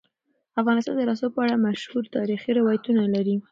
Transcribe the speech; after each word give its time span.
افغانستان 0.61 0.95
د 0.97 1.01
رسوب 1.09 1.31
په 1.35 1.41
اړه 1.45 1.63
مشهور 1.65 2.03
تاریخی 2.15 2.51
روایتونه 2.59 3.01
لري. 3.15 3.35